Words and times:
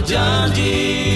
Berjanji 0.00 1.09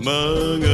mga 0.00 0.69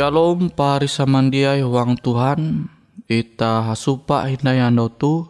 Shalom 0.00 0.48
pari 0.48 0.88
samandiai 0.88 1.60
wang 1.60 1.92
Tuhan 2.00 2.72
Ita 3.04 3.68
hasupa 3.68 4.24
hindayando 4.32 4.88
tu 4.88 5.28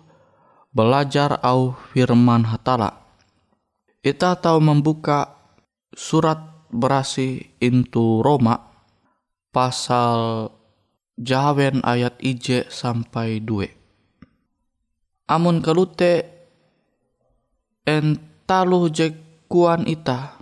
belajar 0.70 1.42
au 1.42 1.74
firman 1.90 2.46
hatala. 2.46 3.02
Ita 3.98 4.38
tahu 4.38 4.62
membuka 4.62 5.34
surat 5.90 6.70
berasi 6.70 7.50
into 7.58 8.22
Roma 8.22 8.62
pasal 9.50 10.54
jawen 11.18 11.82
ayat 11.82 12.22
ije 12.22 12.70
sampai 12.70 13.42
dua. 13.42 13.66
Amun 15.26 15.66
kalute 15.66 16.30
en 17.90 18.22
taluh 18.46 18.86
je 18.86 19.18
kuan 19.50 19.82
ita 19.90 20.39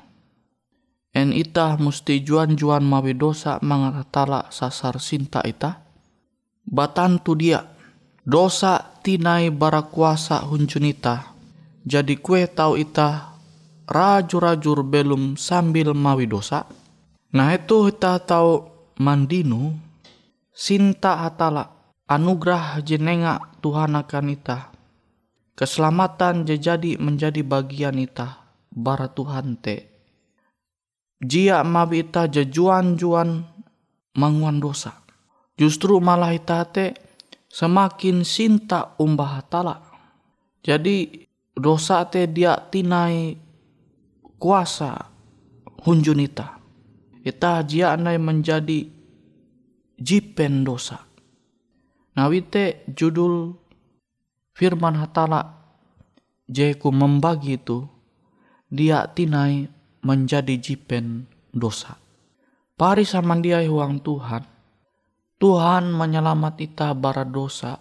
en 1.18 1.34
ita 1.34 1.74
musti 1.82 2.22
juan-juan 2.22 2.86
mawi 2.86 3.18
dosa 3.18 3.58
mangatala 3.58 4.46
sasar 4.54 5.02
sinta 5.02 5.42
ita 5.42 5.82
batantu 6.62 7.34
dia 7.34 7.66
dosa 8.22 8.78
tinai 9.02 9.50
bara 9.50 9.82
kuasa 9.82 10.46
huncun 10.46 10.86
ita 10.86 11.34
jadi 11.82 12.14
kue 12.22 12.46
tau 12.46 12.78
ita 12.78 13.34
rajur-rajur 13.88 14.84
belum 14.84 15.40
sambil 15.40 15.96
mawi 15.96 16.28
dosa? 16.28 16.68
Nah 17.32 17.56
itu 17.56 17.88
ita 17.88 18.20
tahu 18.20 18.68
mandinu 19.00 19.72
sinta 20.52 21.24
atala 21.24 21.72
anugerah 22.04 22.84
jenenga 22.84 23.40
Tuhan 23.64 23.96
akan 23.96 24.26
ita 24.28 24.58
Keselamatan 25.58 26.46
jadi 26.46 27.02
menjadi 27.02 27.42
bagian 27.42 27.98
ita 27.98 28.46
bara 28.70 29.10
Tuhan 29.10 29.58
te. 29.58 29.97
Jia 31.18 31.66
mabi 31.66 32.06
ita 32.06 32.30
jajuan-juan 32.30 33.42
manguan 34.14 34.62
dosa. 34.62 35.02
Justru 35.58 35.98
malah 35.98 36.30
ita 36.30 36.62
te 36.70 36.94
semakin 37.50 38.22
sinta 38.22 38.94
umbah 39.02 39.42
tala. 39.50 39.82
Jadi 40.62 41.26
dosa 41.58 42.06
te 42.06 42.30
dia 42.30 42.54
tinai 42.70 43.34
kuasa 44.38 44.94
hunjun 45.82 46.22
ita. 46.22 46.62
Ita 47.26 47.66
jia 47.66 47.98
anai 47.98 48.22
menjadi 48.22 48.86
jipen 49.98 50.62
dosa. 50.62 51.02
Nawite 52.14 52.86
judul 52.94 53.58
firman 54.54 54.94
hatala 55.02 55.58
jeku 56.46 56.94
membagi 56.94 57.58
itu 57.58 57.86
dia 58.70 59.06
tinai 59.10 59.77
menjadi 60.08 60.56
jipen 60.56 61.28
dosa. 61.52 62.00
Pari 62.80 63.04
sama 63.04 63.36
dia 63.36 63.60
uang 63.60 64.00
Tuhan. 64.00 64.40
Tuhan 65.36 65.92
menyelamat 65.92 66.54
ita 66.64 66.96
bara 66.96 67.28
dosa. 67.28 67.76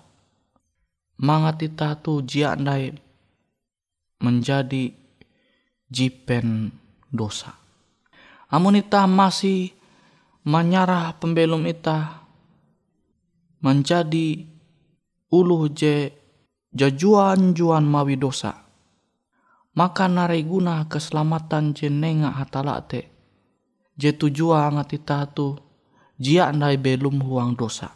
Mangat 1.24 1.64
ita 1.64 1.96
tu 1.96 2.20
jiandai 2.20 2.92
menjadi 4.20 4.92
jipen 5.88 6.76
dosa. 7.08 7.56
Amun 8.52 8.76
ita 8.76 9.08
masih 9.08 9.72
menyarah 10.44 11.16
pembelum 11.16 11.64
ita 11.64 12.28
menjadi 13.64 14.44
uluh 15.32 15.72
je 15.72 16.12
jajuan-juan 16.76 17.88
mawi 17.88 18.20
dosa. 18.20 18.67
Maka 19.78 20.10
narai 20.10 20.42
guna 20.42 20.90
keselamatan 20.90 21.78
jenenga 21.78 22.34
hatala 22.34 22.82
te. 22.82 23.14
Je 23.94 24.10
tujuan 24.10 24.74
ngatita 24.74 25.30
tu 25.30 25.54
jia 26.18 26.50
andai 26.50 26.82
belum 26.82 27.22
huang 27.22 27.54
dosa. 27.54 27.94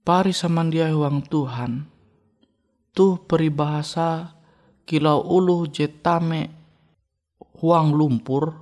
Pari 0.00 0.32
samandia 0.32 0.88
huang 0.88 1.20
Tuhan. 1.28 1.84
Tu 2.96 3.20
peribahasa 3.28 4.32
kilau 4.88 5.20
ulu 5.28 5.68
je 5.68 5.92
tame 5.92 6.48
huang 7.60 7.92
lumpur. 7.92 8.56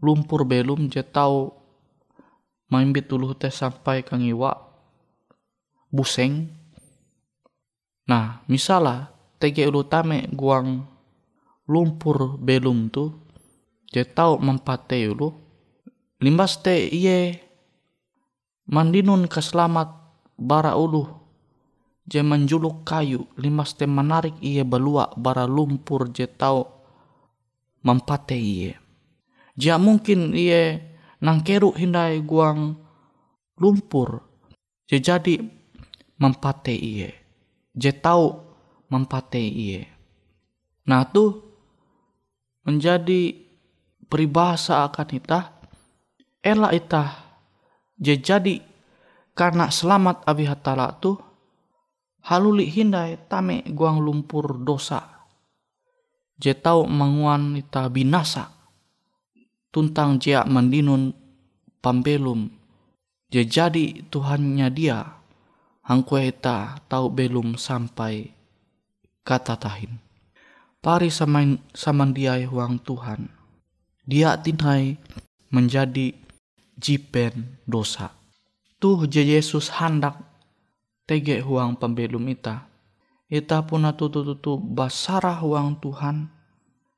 Lumpur 0.00 0.48
belum 0.48 0.88
je 0.88 1.04
tau 1.04 1.52
maimbit 2.72 3.12
ulu 3.12 3.36
teh 3.36 3.52
sampai 3.52 4.04
kangiwa 4.04 4.56
buseng 5.88 6.52
Nah, 8.08 8.40
misalnya 8.48 9.12
tege 9.38 9.66
ulu 9.70 9.86
tame 9.86 10.26
guang 10.34 10.82
lumpur 11.70 12.38
belum 12.38 12.90
tu, 12.90 13.14
je 13.92 14.02
tau 14.04 14.36
mempate 14.42 14.98
ulu, 15.08 15.30
limbas 16.20 16.60
te 16.64 16.74
iye 16.74 17.38
mandinun 18.68 19.30
keselamat 19.30 19.88
bara 20.34 20.74
ulu, 20.74 21.06
je 22.08 22.20
menjuluk 22.24 22.82
kayu, 22.82 23.28
limbas 23.38 23.78
te 23.78 23.86
menarik 23.86 24.34
iye 24.42 24.64
belua 24.66 25.14
bara 25.16 25.46
lumpur 25.46 26.10
je 26.10 26.26
tau 26.26 26.66
mempate 27.84 28.36
iye. 28.36 28.74
Jia 29.58 29.78
mungkin 29.78 30.32
iye 30.34 30.82
nangkeru 31.20 31.74
hindai 31.74 32.22
guang 32.22 32.78
lumpur, 33.60 34.22
je 34.88 34.98
jadi 34.98 35.38
mempate 36.18 36.74
iye 36.74 37.28
je 37.78 37.94
tahu 37.94 38.47
mempate 38.88 39.40
iye. 39.40 39.88
Nah 40.88 41.04
tu 41.08 41.36
menjadi 42.64 43.32
peribahasa 44.08 44.88
akan 44.88 45.08
ita 45.12 45.40
ela 46.40 46.72
ita 46.72 47.12
je 48.00 48.16
jadi 48.16 48.60
karena 49.36 49.68
selamat 49.68 50.24
abi 50.24 50.44
hatala 50.48 50.96
tu 50.96 51.16
haluli 52.24 52.68
hindai 52.68 53.20
tame 53.28 53.64
guang 53.68 54.00
lumpur 54.00 54.56
dosa 54.60 55.28
je 56.40 56.56
tau 56.56 56.88
manguan 56.88 57.56
ita 57.56 57.88
binasa 57.92 58.48
tuntang 59.68 60.16
jia 60.16 60.48
mandinun 60.48 61.12
pambelum 61.84 62.48
je 63.28 63.44
jadi 63.44 64.08
Tuhannya 64.08 64.68
dia 64.72 65.18
Hangkue 65.88 66.36
ta 66.36 66.84
tau 66.84 67.08
belum 67.08 67.56
sampai 67.56 68.37
kata 69.28 69.60
tahin. 69.60 70.00
Pari 70.80 71.12
samain 71.12 71.60
samandiai 71.76 72.48
huang 72.48 72.80
Tuhan. 72.80 73.28
Dia 74.08 74.40
tinhai 74.40 74.96
menjadi 75.52 76.16
jipen 76.80 77.60
dosa. 77.68 78.16
Tuh 78.80 79.04
je 79.04 79.20
Yesus 79.20 79.68
hendak 79.68 80.16
tege 81.04 81.44
huang 81.44 81.76
pembelum 81.76 82.24
ita. 82.32 82.64
Ita 83.28 83.60
pun 83.68 83.84
tutu-tutu 83.92 84.56
basarah 84.56 85.36
huang 85.44 85.76
Tuhan. 85.76 86.32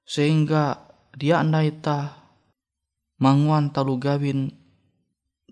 Sehingga 0.07 0.79
dia 1.19 1.43
anda 1.43 1.67
ita 1.67 2.15
manguan 3.19 3.75
talu 3.75 3.99
gawin 3.99 4.55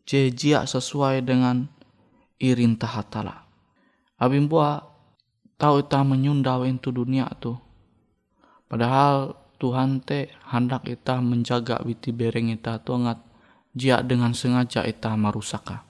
jejia 0.06 0.62
sesuai 0.62 1.26
dengan 1.26 1.66
irin 2.38 2.78
tahatala. 2.78 3.50
Abim 4.18 4.46
buah 4.46 4.87
tahu 5.58 5.82
ita 5.84 6.06
menyundau 6.06 6.62
itu 6.64 6.94
dunia 6.94 7.26
tu. 7.42 7.58
Padahal 8.70 9.34
Tuhan 9.58 10.06
te 10.06 10.30
hendak 10.54 10.86
ita 10.86 11.18
menjaga 11.18 11.82
witi 11.82 12.14
bereng 12.14 12.54
ita 12.54 12.78
tu 12.78 12.94
ngat 12.94 13.18
jia 13.74 14.00
dengan 14.06 14.30
sengaja 14.32 14.86
ita 14.86 15.18
marusaka. 15.18 15.82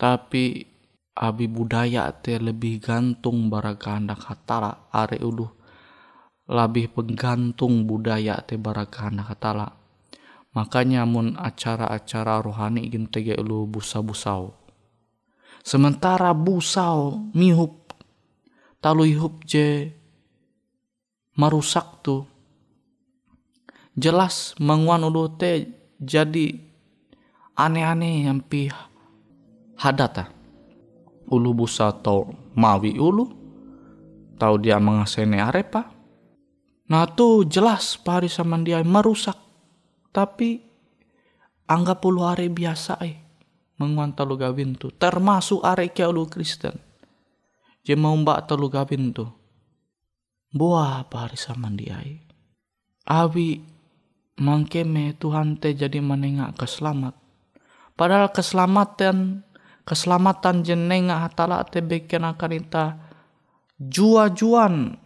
Tapi 0.00 0.64
abi 1.12 1.46
budaya 1.46 2.08
te 2.16 2.40
lebih 2.40 2.80
gantung 2.80 3.52
bara 3.52 3.76
kehendak 3.76 4.24
hatala 4.24 4.88
are 4.92 5.20
ulu 5.20 5.48
lebih 6.46 6.94
penggantung 6.94 7.84
budaya 7.84 8.40
te 8.40 8.56
bara 8.56 8.88
kehendak 8.88 9.28
hatala. 9.28 9.76
Makanya 10.56 11.04
mun 11.04 11.36
acara-acara 11.36 12.40
rohani 12.40 12.88
ingin 12.88 13.12
tege 13.12 13.36
ulu 13.36 13.68
busa-busau 13.68 14.56
Sementara 15.66 16.30
busau 16.30 17.28
mihup 17.34 17.85
talui 18.80 19.16
hup 19.16 19.44
je 19.44 19.90
marusak 21.36 22.02
tu. 22.04 22.24
Jelas 23.96 24.52
menguan 24.60 25.04
ulu 25.08 25.32
te 25.40 25.72
jadi 25.96 26.52
aneh-aneh 27.56 28.28
yang 28.28 28.44
pi 28.44 28.68
hadata 29.80 30.28
ulu 31.32 31.64
busa 31.64 31.90
atau 31.90 32.28
mawi 32.52 33.00
ulu 33.00 33.24
tahu 34.36 34.60
dia 34.60 34.76
mengasene 34.76 35.40
arepa 35.40 35.88
nah 36.86 37.08
tu 37.08 37.48
jelas 37.48 37.96
pari 37.98 38.28
sama 38.28 38.60
dia 38.60 38.78
merusak 38.84 39.36
tapi 40.12 40.60
anggap 41.66 42.04
ulu 42.04 42.22
are 42.22 42.46
biasa 42.46 43.00
eh 43.02 43.16
menguan 43.80 44.12
talu 44.12 44.38
gawin 44.38 44.76
tu 44.76 44.92
termasuk 44.94 45.64
arek 45.64 45.98
lu 46.12 46.28
Kristen 46.28 46.85
je 47.86 47.94
mau 47.94 48.18
mbak 48.18 48.50
talu 48.50 48.66
gawin 48.66 49.14
tu 49.14 49.30
buah 50.50 51.06
pari 51.06 51.38
sama 51.38 51.70
diai 51.70 52.18
awi 53.06 53.62
mangkeme 54.42 55.14
Tuhan 55.14 55.62
te 55.62 55.70
jadi 55.78 56.02
menengak 56.02 56.58
keselamat 56.58 57.14
padahal 57.94 58.34
keselamatan 58.34 59.46
keselamatan 59.86 60.66
jenenga 60.66 61.22
hatala 61.22 61.62
te 61.62 61.78
beken 61.78 62.26
akan 62.26 62.52
ita 62.58 62.84
jua-juan 63.78 64.98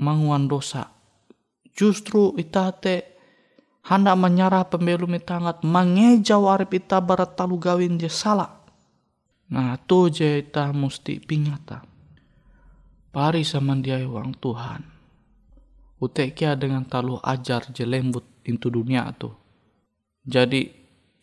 manguan 0.00 0.44
dosa. 0.44 0.92
Justru 1.76 2.36
ita 2.36 2.72
te 2.76 3.16
hendak 3.88 4.16
menyerah 4.16 4.68
pembelum 4.68 5.16
ita 5.16 5.40
angat 5.40 5.64
mengeja 5.64 6.36
warip 6.36 6.76
ita 6.76 7.00
barat 7.00 7.32
talu 7.32 7.56
gawin 7.56 7.96
je 7.96 8.12
salah. 8.12 8.64
Nah 9.52 9.80
tu 9.88 10.12
je 10.12 10.44
ita 10.44 10.72
mesti 10.72 11.20
pingata. 11.20 11.95
Pari 13.16 13.48
sama 13.48 13.72
dia 13.80 13.96
uang 14.04 14.36
Tuhan. 14.36 14.84
Utekia 16.04 16.52
dengan 16.52 16.84
talu 16.84 17.16
ajar 17.24 17.64
je 17.72 17.88
lembut 17.88 18.28
into 18.44 18.68
dunia 18.68 19.08
tu. 19.16 19.32
Jadi 20.20 20.68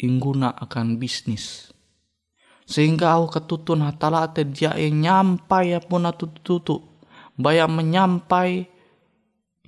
ingguna 0.02 0.58
akan 0.58 0.98
bisnis. 0.98 1.70
Sehingga 2.66 3.14
aku 3.14 3.38
ketutun 3.38 3.86
hatala 3.86 4.26
te 4.34 4.42
dia 4.42 4.74
yang 4.74 5.06
nyampai 5.06 5.78
ya 5.78 5.86
pun 5.86 6.10
tutu 6.18 6.82
menyampai 7.38 8.66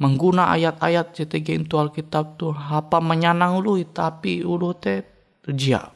mengguna 0.02 0.50
ayat-ayat 0.50 1.14
CTG 1.14 1.62
itu 1.62 1.78
Alkitab 1.78 2.42
tuh 2.42 2.58
apa 2.58 3.06
menyanang 3.06 3.62
ulu 3.62 3.78
tapi 3.94 4.42
ulu 4.42 4.74
te 4.74 5.06
jia 5.46 5.94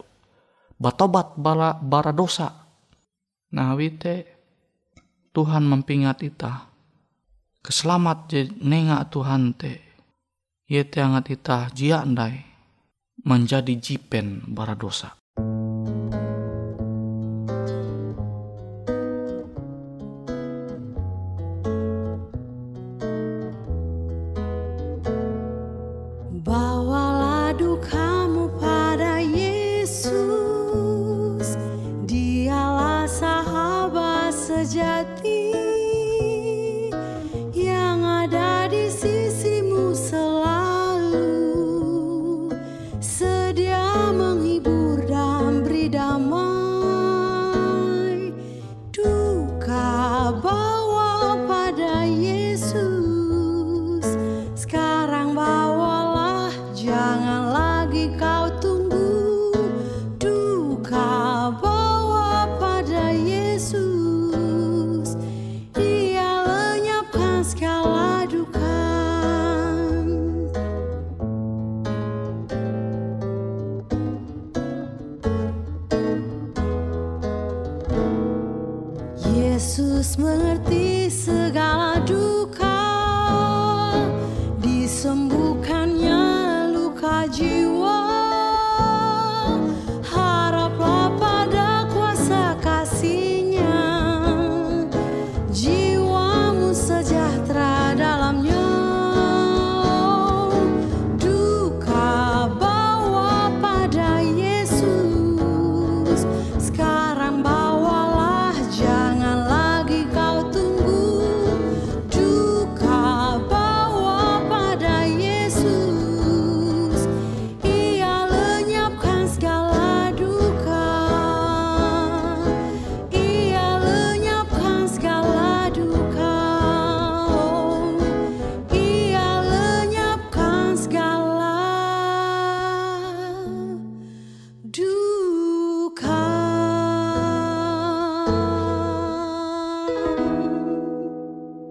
batobat 0.77 1.33
bara 1.41 1.73
bara 1.73 2.13
dosa 2.13 2.69
nah 3.49 3.73
wite 3.73 4.38
Tuhan 5.29 5.65
mempingat 5.65 6.25
ita 6.25 6.69
keselamat 7.63 8.19
je 8.31 8.41
nenga 8.65 9.05
Tuhan 9.11 9.53
te. 9.53 9.73
Ye 10.69 10.85
te 10.85 11.01
angat 11.01 11.33
ita 11.33 11.57
jia 11.73 12.05
andai 12.05 12.45
menjadi 13.25 13.73
jipen 13.77 14.45
bara 14.53 14.77
dosa 14.77 15.17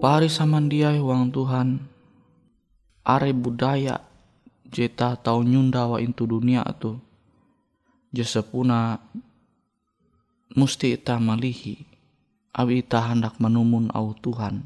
Pari 0.09 0.25
samandiai 0.25 0.97
uang 0.97 1.29
Tuhan. 1.29 1.85
Are 3.05 3.29
budaya 3.29 4.01
jeta 4.65 5.13
tau 5.13 5.45
nyundawa 5.45 6.01
into 6.01 6.25
dunia 6.25 6.65
tu. 6.81 6.97
Jasepuna 8.09 8.97
musti 10.57 10.97
ita 10.97 11.21
malihi. 11.21 11.85
Abi 12.57 12.81
ita 12.81 13.05
hendak 13.05 13.37
menumun 13.37 13.93
au 13.93 14.17
Tuhan. 14.17 14.65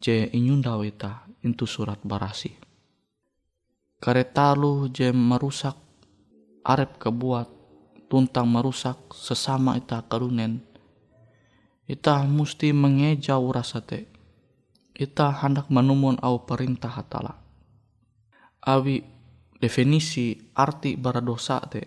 Je 0.00 0.32
inyundawa 0.32 0.88
ita 0.88 1.28
into 1.44 1.68
surat 1.68 2.00
barasi. 2.00 2.56
Karetalu 4.00 4.88
je 4.88 5.12
merusak 5.12 5.76
arep 6.64 6.96
kebuat 6.96 7.52
tuntang 8.08 8.48
merusak 8.48 8.96
sesama 9.12 9.76
ita 9.76 10.00
karunen 10.08 10.64
Ita 11.84 12.24
musti 12.24 12.72
mengejau 12.72 13.52
rasa 13.52 13.84
te. 13.84 14.13
Ita 14.94 15.34
hendak 15.42 15.66
menumun 15.74 16.14
au 16.22 16.46
perintah 16.46 16.90
hatala. 16.90 17.34
Awi 18.62 19.02
definisi 19.58 20.38
arti 20.54 20.94
baradosa 20.94 21.58
te. 21.66 21.82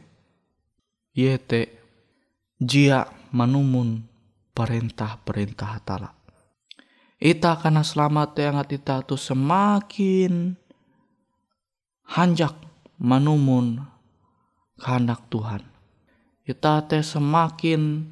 Yete 1.16 1.62
jia 2.60 3.08
menumun 3.32 4.04
perintah-perintah 4.54 5.70
hatala. 5.80 6.10
Ita 7.18 7.58
karena 7.58 7.82
selamat 7.82 8.38
yang 8.38 8.62
ita 8.62 9.02
tu 9.02 9.18
semakin 9.18 10.54
hanjak 12.14 12.54
menumun 13.02 13.82
kehendak 14.78 15.26
Tuhan. 15.34 15.66
Ita 16.46 16.86
te 16.86 17.02
semakin 17.02 18.06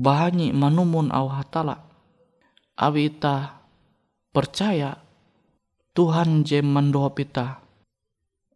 bahanyi 0.00 0.56
manumun 0.56 1.12
au 1.12 1.28
hatala 1.28 1.90
awi 2.80 3.12
ita 3.12 3.59
percaya 4.30 5.02
Tuhan 5.90 6.46
je 6.46 6.62
mendoa 6.62 7.10
pita 7.10 7.60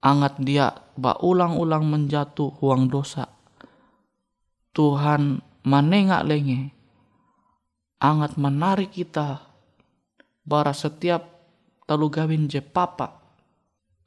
angat 0.04 0.36
dia 0.38 0.70
ba 1.00 1.16
ulang-ulang 1.18 1.88
menjatuh 1.88 2.52
huang 2.60 2.92
dosa. 2.92 3.32
Tuhan 4.76 5.40
manengak 5.64 6.28
lenge 6.28 6.70
angat 8.04 8.36
menarik 8.36 8.92
kita 8.92 9.40
bara 10.44 10.76
setiap 10.76 11.24
talu 11.88 12.12
gawin 12.12 12.46
je 12.52 12.60
papa. 12.60 13.24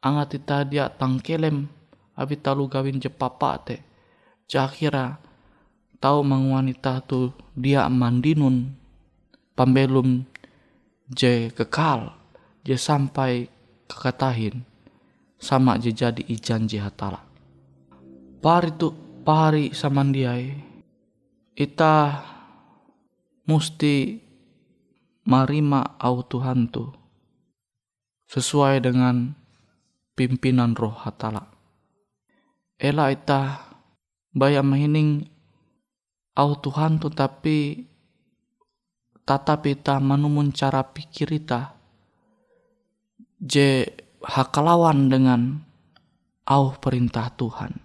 Angat 0.06 0.38
ita 0.38 0.62
dia 0.62 0.94
tangkelem 0.94 1.66
abi 2.14 2.38
talu 2.38 2.70
gawin 2.70 3.02
je 3.02 3.10
papa 3.10 3.58
te. 3.58 3.82
Jakira 4.46 5.18
tahu 5.98 6.22
mang 6.22 6.54
wanita 6.54 7.02
tu 7.04 7.34
dia 7.58 7.90
mandinun 7.90 8.70
pembelum 9.58 10.24
je 11.12 11.52
kekal. 11.52 12.16
Je 12.68 12.76
sampai 12.76 13.48
kekatahin. 13.88 14.64
Sama 15.38 15.78
je 15.78 15.94
jadi 15.94 16.26
ijan 16.28 16.66
je 16.66 16.82
hatala 16.82 17.28
pari 18.38 18.72
tu 18.78 18.94
pari 19.26 19.74
samandiai 19.74 20.54
ita 21.58 21.96
musti 23.50 24.22
marima 25.26 25.98
au 25.98 26.22
Tuhan 26.22 26.70
tu 26.70 26.86
sesuai 28.30 28.84
dengan 28.84 29.36
pimpinan 30.14 30.76
roh 30.76 30.96
hatala. 30.96 31.48
Ela 32.78 33.10
ita 33.10 33.68
bayam 34.32 34.70
mahining 34.70 35.26
au 36.38 36.54
Tuhan 36.56 37.02
tu 37.02 37.10
tapi 37.10 37.88
tatapi 39.28 39.76
ita 39.76 40.00
menumun 40.00 40.56
cara 40.56 40.88
pikir 40.88 41.36
ita 41.36 41.76
je 43.44 43.84
hakalawan 44.24 45.12
dengan 45.12 45.60
au 46.48 46.72
perintah 46.80 47.28
Tuhan. 47.36 47.76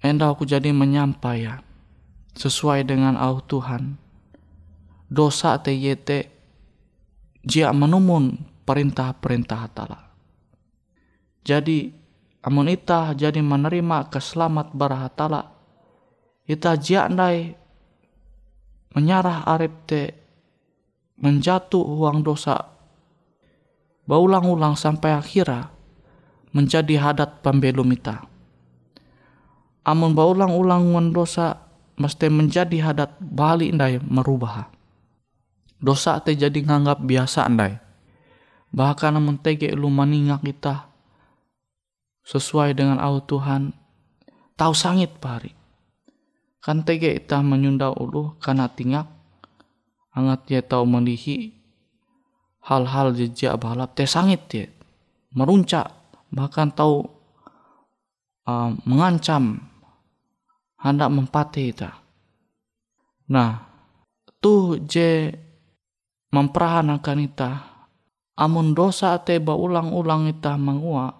Enda 0.00 0.32
aku 0.32 0.48
jadi 0.48 0.72
menyampai 0.72 1.46
ya, 1.46 1.60
sesuai 2.34 2.88
dengan 2.88 3.14
au 3.20 3.38
Tuhan. 3.44 4.00
Dosa 5.12 5.60
te 5.60 5.76
yete 5.76 6.32
jia 7.44 7.68
menumun 7.70 8.40
perintah-perintah 8.64 9.62
tala. 9.76 10.00
Jadi 11.44 11.92
amun 12.40 12.72
ita 12.72 13.12
jadi 13.12 13.38
menerima 13.44 14.08
keselamat 14.08 14.72
barahatala 14.72 15.52
ita 16.48 16.74
jia 16.74 17.06
ndai 17.06 17.54
menyarah 18.92 19.48
arep 19.48 19.74
te 19.88 20.02
menjatuh 21.20 21.80
uang 21.80 22.24
dosa 22.24 22.72
berulang-ulang 24.04 24.74
sampai 24.74 25.14
akhirnya 25.14 25.70
menjadi 26.52 27.00
hadat 27.00 27.40
pembelum 27.40 27.88
ita. 27.94 28.28
Amun 29.82 30.14
berulang-ulang 30.14 30.92
uang 30.94 31.08
dosa 31.10 31.58
mesti 31.96 32.28
menjadi 32.28 32.92
hadat 32.92 33.18
balik 33.18 33.72
ndai 33.74 33.98
merubah. 33.98 34.68
Dosa 35.82 36.22
te 36.22 36.36
jadi 36.36 36.54
nganggap 36.62 37.02
biasa 37.02 37.48
ndai. 37.50 37.74
Bahkan 38.72 39.18
amun 39.18 39.36
tege 39.40 39.74
lu 39.74 39.90
meningak 39.90 40.44
kita 40.44 40.88
sesuai 42.22 42.72
dengan 42.78 43.02
au 43.02 43.18
Tuhan 43.20 43.74
tahu 44.54 44.72
sangit 44.72 45.18
pari. 45.18 45.61
Kan 46.62 46.86
tege 46.86 47.10
ita 47.10 47.42
menyunda 47.42 47.90
ulu 47.90 48.38
karena 48.38 48.70
tingak 48.70 49.10
angat 50.14 50.46
ya 50.46 50.62
tahu 50.62 50.86
melihi 50.86 51.50
hal-hal 52.62 53.10
jejak 53.18 53.58
balap 53.58 53.98
teh 53.98 54.06
sangit 54.06 54.46
ya 54.54 54.70
meruncak 55.34 55.90
bahkan 56.30 56.70
tahu 56.70 57.02
uh, 58.46 58.70
mengancam 58.86 59.58
hendak 60.78 61.10
mempati 61.10 61.74
ita. 61.74 61.98
Nah, 63.26 63.64
tuh 64.38 64.78
je 64.86 65.34
memperahanakan 66.30 67.18
ita 67.26 67.50
amun 68.38 68.70
dosa 68.72 69.18
te 69.20 69.38
ulang-ulang 69.42 70.30
ita 70.30 70.54
mengua 70.54 71.10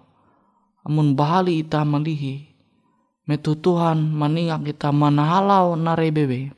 amun 0.87 1.13
bahali 1.13 1.63
ita 1.63 1.83
melihi 1.83 2.52
metu 3.23 3.55
Tuhan 3.55 3.99
meningak 4.11 4.67
kita 4.67 4.91
manahalau 4.91 5.79
narebebe 5.79 6.51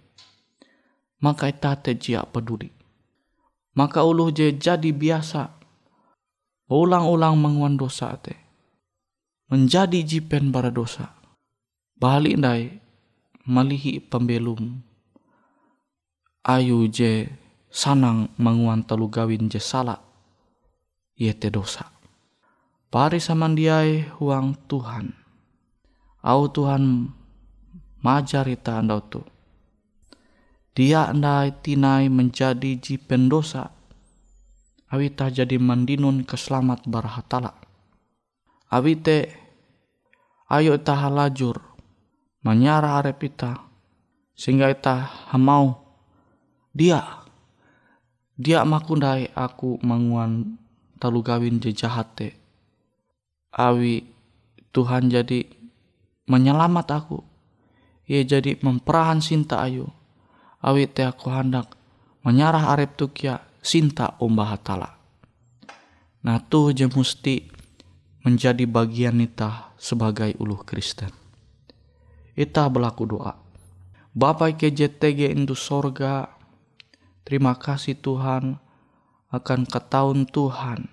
maka 1.25 1.49
ita 1.49 1.73
tejia 1.79 2.21
peduli. 2.21 2.69
Maka 3.75 4.05
uluh 4.05 4.29
je 4.29 4.53
jadi 4.53 4.93
biasa. 4.93 5.57
Ulang-ulang 6.69 7.37
menguan 7.37 7.77
dosa 7.77 8.17
te 8.17 8.33
menjadi 9.53 10.01
jipen 10.01 10.49
bara 10.49 10.73
dosa. 10.73 11.13
Balik 11.93 12.41
dai 12.41 12.73
malihi 13.45 14.01
pembelum. 14.01 14.81
Ayu 16.45 16.89
je 16.89 17.29
sanang 17.69 18.33
menguan 18.41 18.81
telu 18.81 19.09
gawin 19.09 19.45
je 19.45 19.61
salah 19.61 20.01
te 21.17 21.49
dosa. 21.53 21.85
Pari 22.89 23.21
samandiai 23.21 24.09
huang 24.17 24.57
Tuhan 24.65 25.24
au 26.25 26.49
Tuhan 26.49 27.13
majarita 28.01 28.81
andau 28.81 29.05
tu. 29.05 29.21
Dia 30.73 31.13
andai 31.13 31.53
tinai 31.61 32.09
menjadi 32.09 32.75
ji 32.81 32.97
pendosa. 32.97 33.71
Awita 34.89 35.29
jadi 35.29 35.61
mandinun 35.61 36.25
keselamat 36.25 36.89
barahatala. 36.89 37.53
Awite 38.73 39.31
ayo 40.49 40.75
ita 40.77 40.93
halajur 40.97 41.57
menyara 42.45 43.01
arep 43.01 43.33
ita 43.33 43.65
sehingga 44.37 44.69
ita 44.69 45.09
hamau 45.33 45.73
dia 46.69 47.25
dia 48.37 48.61
makundai 48.61 49.33
aku 49.33 49.81
manguan 49.81 50.61
talu 51.01 51.25
gawin 51.25 51.57
je 51.57 51.73
jahate 51.73 52.37
awi 53.49 54.05
Tuhan 54.69 55.09
jadi 55.09 55.64
menyelamat 56.25 56.87
aku. 56.91 57.19
Ia 58.05 58.21
jadi 58.21 58.57
memperahan 58.61 59.21
sinta 59.21 59.61
ayu. 59.65 59.89
Awit 60.61 60.97
te 60.97 61.05
aku 61.05 61.29
hendak 61.29 61.73
menyarah 62.25 62.73
arep 62.73 62.97
tukia 62.97 63.41
sinta 63.61 64.17
umbah 64.21 64.57
hatala. 64.57 64.97
Nah 66.25 66.41
tuh 66.41 66.73
je 66.73 66.89
musti 66.89 67.45
menjadi 68.25 68.65
bagian 68.65 69.21
ita 69.21 69.73
sebagai 69.77 70.33
uluh 70.41 70.61
Kristen. 70.65 71.13
Ita 72.33 72.65
berlaku 72.69 73.05
doa. 73.05 73.37
Bapak 74.15 74.57
ke 74.57 74.73
JTG 74.73 75.29
into 75.29 75.53
sorga, 75.53 76.33
terima 77.21 77.53
kasih 77.53 77.93
Tuhan 77.99 78.57
akan 79.29 79.59
ketahun 79.69 80.25
Tuhan. 80.25 80.89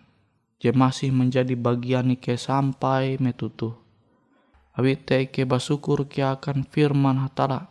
Je 0.63 0.71
masih 0.71 1.11
menjadi 1.11 1.59
bagian 1.59 2.15
ike 2.15 2.39
sampai 2.39 3.19
metutuh 3.19 3.82
awite 4.79 5.29
ke 5.29 5.45
basukur 5.45 6.09
ke 6.09 6.25
akan 6.25 6.65
firman 6.65 7.21
hatala. 7.21 7.69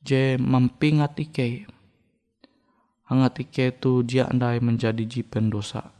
Je 0.00 0.40
mempingat 0.40 1.12
ike 1.20 1.68
hangat 3.10 3.42
ike 3.42 3.82
tu 3.82 4.06
dia 4.06 4.30
andai 4.30 4.62
menjadi 4.62 5.02
jipen 5.02 5.50
dosa. 5.50 5.90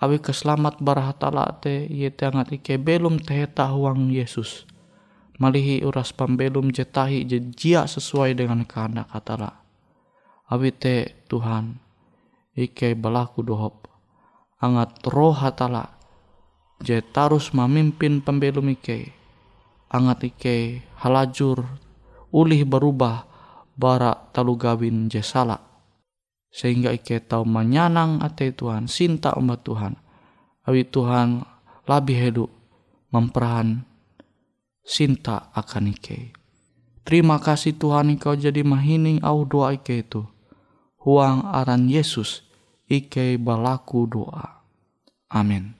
Awi 0.00 0.22
keselamat 0.22 0.80
barahatala 0.80 1.60
te 1.60 1.84
ye 1.90 2.08
te 2.08 2.24
hangat 2.24 2.56
ike 2.56 2.80
belum 2.80 3.20
teh 3.20 3.44
tahuang 3.44 4.08
Yesus. 4.08 4.64
Malihi 5.36 5.84
uras 5.84 6.14
pembelum 6.14 6.72
jetahi 6.72 7.26
je 7.26 7.42
jia 7.52 7.84
sesuai 7.84 8.38
dengan 8.38 8.64
kehendak 8.64 9.10
hatala. 9.12 9.60
Awi 10.48 10.72
te 10.72 11.26
Tuhan 11.28 11.76
ike 12.56 12.96
balaku 12.96 13.44
dohop. 13.44 13.90
Angat 14.60 15.04
roh 15.08 15.36
hatala 15.36 15.99
je 16.80 17.00
tarus 17.04 17.52
memimpin 17.52 18.24
pembelum 18.24 18.72
ike 18.72 19.12
angat 19.90 20.32
ike 20.32 20.80
halajur 21.02 21.66
ulih 22.32 22.62
berubah 22.64 23.26
bara 23.76 24.16
talu 24.32 24.56
gawin 24.56 25.10
je 25.12 25.20
salah 25.20 25.70
sehingga 26.50 26.90
ike 26.94 27.22
tahu 27.24 27.46
menyanang 27.46 28.18
ate 28.20 28.50
Tuhan 28.50 28.90
sinta 28.90 29.32
umat 29.38 29.62
Tuhan. 29.62 29.94
Awi 30.66 30.82
Tuhan 30.86 31.46
lebih 31.86 32.18
hidup 32.18 32.50
memperahan 33.14 33.86
sinta 34.82 35.48
akan 35.54 35.94
ike. 35.94 36.34
Terima 37.06 37.40
kasih 37.40 37.78
Tuhan 37.78 38.12
engkau 38.12 38.36
jadi 38.36 38.60
mahining 38.66 39.22
au 39.24 39.46
doa 39.46 39.72
ike 39.78 40.04
itu. 40.04 40.26
Huang 41.00 41.48
aran 41.48 41.88
Yesus 41.88 42.44
ike 42.90 43.40
balaku 43.40 44.04
doa. 44.10 44.60
Amin 45.30 45.79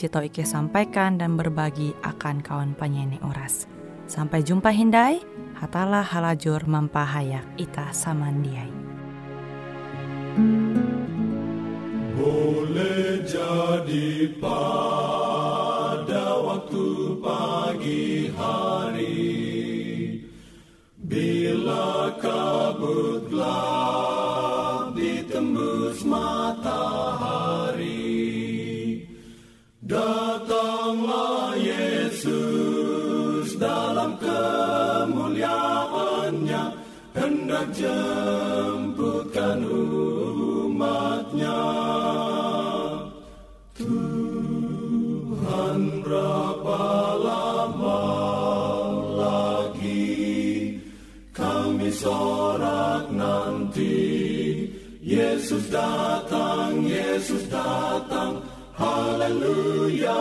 jito 0.00 0.24
Ike 0.24 0.48
sampaikan 0.48 1.20
dan 1.20 1.36
berbagi 1.36 1.92
akan 2.00 2.40
kawan 2.40 2.72
penyanyi 2.72 3.20
Uras. 3.20 3.68
Sampai 4.08 4.40
jumpa 4.40 4.72
Hindai, 4.72 5.20
hatalah 5.60 6.00
halajur 6.00 6.64
mampahayak 6.64 7.44
ita 7.60 7.92
samandiai. 7.92 8.72
Boleh 12.16 13.20
jadi 13.28 14.32
pada 14.40 16.24
waktu 16.48 16.86
pagi 17.20 18.32
hari 18.32 19.36
Bila 20.96 22.12
kabut 22.16 23.28
gelap 23.28 23.89
Yesus 55.50 55.66
datang, 55.66 56.86
Yesus 56.86 57.42
datang. 57.50 58.38
Haleluya, 58.78 60.14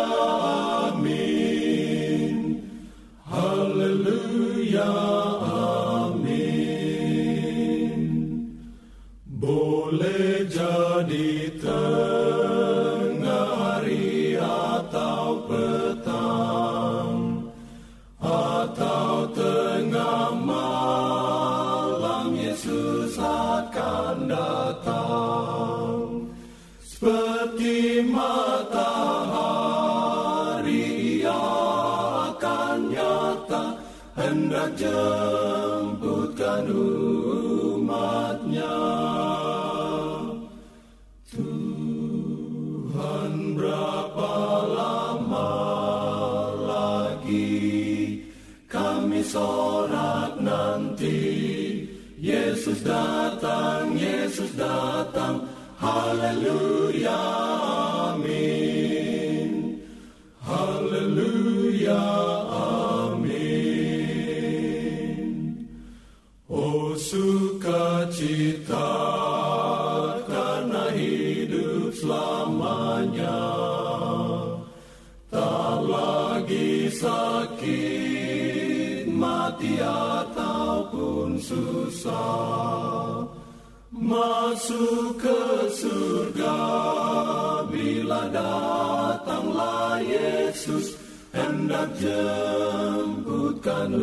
Hendak 35.00 35.32
jemputkan 35.80 36.68
umatnya. 37.80 38.80
Tuhan 41.32 41.96
berapa 43.56 44.34
lama 44.68 45.52
lagi 46.68 47.48
kami 48.68 49.24
sorak 49.24 50.36
nanti? 50.44 51.88
Yesus 52.20 52.84
datang, 52.84 53.96
Yesus 53.96 54.52
datang, 54.60 55.48
haleluya, 55.80 56.79
Tak 75.30 75.78
lagi 75.86 76.90
sakit, 76.90 77.86
mati 79.14 79.78
ataupun 79.78 81.38
susah. 81.38 83.30
Masuk 83.94 85.22
ke 85.22 85.70
surga 85.70 86.58
bila 87.70 88.26
datanglah 88.34 90.02
Yesus 90.02 90.98
Hendak 91.30 91.94
jemputkan 92.02 93.94